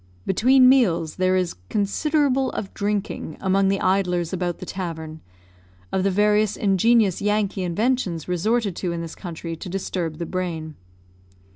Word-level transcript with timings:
Between 0.25 0.67
meals 0.67 1.17
there 1.17 1.35
is 1.35 1.57
"considerable 1.69 2.49
of 2.53 2.73
drinking," 2.73 3.37
among 3.39 3.67
the 3.67 3.79
idlers 3.79 4.33
about 4.33 4.57
the 4.57 4.65
tavern, 4.65 5.21
of 5.91 6.01
the 6.01 6.09
various 6.09 6.57
ingenious 6.57 7.21
Yankee 7.21 7.61
inventions 7.61 8.27
resorted 8.27 8.75
to 8.77 8.91
in 8.93 9.01
this 9.01 9.13
country 9.13 9.55
to 9.55 9.69
disturb 9.69 10.17
the 10.17 10.25
brain. 10.25 10.73